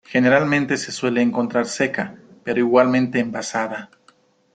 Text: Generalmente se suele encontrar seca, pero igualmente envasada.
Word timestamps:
Generalmente 0.03 0.77
se 0.77 0.91
suele 0.91 1.21
encontrar 1.21 1.67
seca, 1.67 2.17
pero 2.43 2.57
igualmente 2.59 3.19
envasada. 3.19 3.91